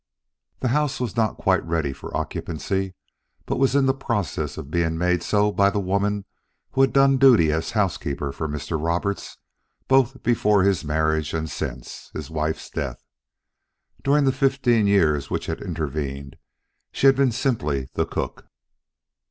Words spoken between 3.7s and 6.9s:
in the process of being made so by the woman who